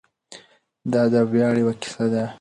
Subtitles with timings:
[0.91, 2.23] دا د ویاړ یوه کیسه ده.